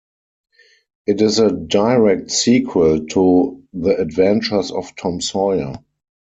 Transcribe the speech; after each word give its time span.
It 1.05 1.21
is 1.21 1.37
a 1.37 1.51
direct 1.51 2.31
sequel 2.31 3.05
to 3.11 3.61
"The 3.73 3.99
Adventures 4.01 4.71
of 4.71 4.95
Tom 4.95 5.21
Sawyer". 5.21 5.75